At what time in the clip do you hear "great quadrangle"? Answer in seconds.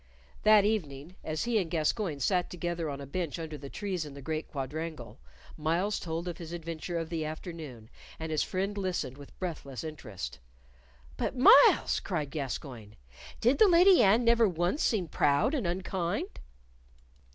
4.23-5.19